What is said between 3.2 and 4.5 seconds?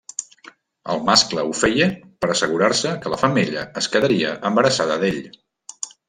femella es quedaria